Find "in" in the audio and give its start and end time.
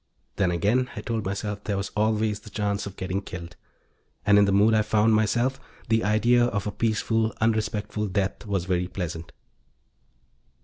4.39-4.45